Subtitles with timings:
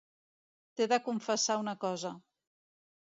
[0.79, 2.15] T'he de confessar una cosa.